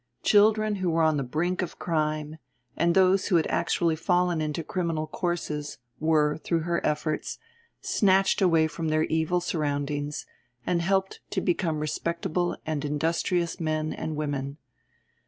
[0.23, 2.39] Children who were on the brink of crime,
[2.75, 7.37] and those who had actually fallen into criminal courses, were, through her efforts,
[7.81, 10.25] snatched away from their evil surroundings,
[10.65, 14.57] and helped to become respectable and industrious men and women.